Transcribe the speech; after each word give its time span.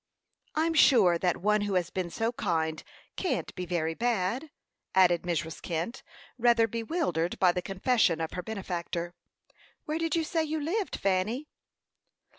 "I'm 0.55 0.73
sure 0.73 1.19
that 1.19 1.37
one 1.43 1.61
who 1.61 1.75
has 1.75 1.91
been 1.91 2.09
so 2.09 2.31
kind 2.31 2.83
can't 3.17 3.53
be 3.53 3.67
very 3.67 3.93
bad," 3.93 4.49
added 4.95 5.21
Mrs. 5.21 5.61
Kent, 5.61 6.01
rather 6.39 6.67
bewildered 6.67 7.37
by 7.37 7.51
the 7.51 7.61
confession 7.61 8.19
of 8.19 8.31
her 8.31 8.41
benefactor. 8.41 9.13
"Where 9.85 9.99
did 9.99 10.15
you 10.15 10.23
say 10.23 10.43
you 10.43 10.59
lived, 10.59 10.95
Fanny?" 10.95 11.49